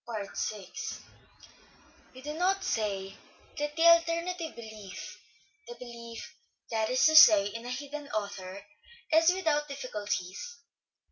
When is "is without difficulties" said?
9.13-10.57